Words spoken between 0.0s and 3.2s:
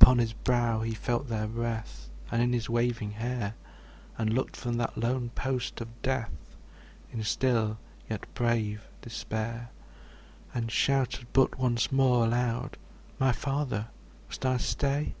Upon his brow he felt their breath, And in his waving